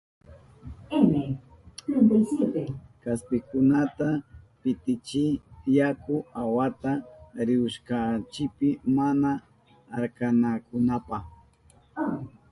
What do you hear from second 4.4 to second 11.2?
pitichiy yaku awata rihushkanchipi mana arkanankunapa.